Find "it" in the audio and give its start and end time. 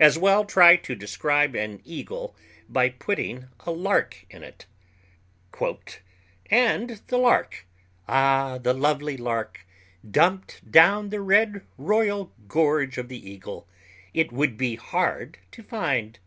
4.42-4.66, 14.12-14.32